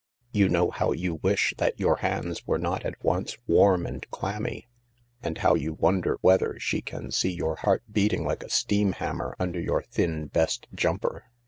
[0.31, 4.67] You know how you wish that your hands were not at once warm and clammy,
[5.21, 9.35] and how you wonder whether she can see your heart beating like a steam hammer
[9.37, 11.25] under your thin best jumper.